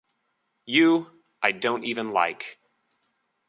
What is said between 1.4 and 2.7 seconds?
I don't even like.